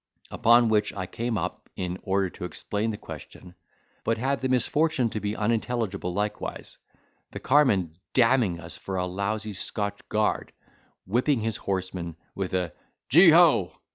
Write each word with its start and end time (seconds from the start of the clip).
Upon 0.31 0.69
which 0.69 0.91
I 0.95 1.05
came 1.05 1.37
up, 1.37 1.69
in 1.75 1.99
order 2.01 2.27
to 2.31 2.43
explain 2.43 2.89
the 2.89 2.97
question, 2.97 3.53
but 4.03 4.17
had 4.17 4.39
the 4.39 4.49
misfortune 4.49 5.11
to 5.11 5.19
be 5.19 5.35
unintelligible 5.35 6.11
likewise, 6.11 6.79
the 7.33 7.39
carman 7.39 7.99
damning 8.15 8.59
us 8.59 8.75
for 8.75 8.97
a 8.97 9.05
lousy 9.05 9.53
Scotch 9.53 9.99
guard, 10.09 10.53
whipping 11.05 11.41
his 11.41 11.57
horses 11.57 12.15
with 12.33 12.55
a 12.55 12.73
"Gee 13.09 13.29
ho!" 13.29 13.73